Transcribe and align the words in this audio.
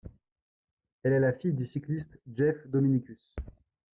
Elle 1.03 1.13
est 1.13 1.19
la 1.19 1.31
fille 1.31 1.53
du 1.53 1.67
cycliste 1.67 2.19
Jef 2.33 2.65
Dominicus. 2.71 3.35